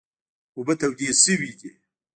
[0.57, 1.71] اوبه تودې شوي دي.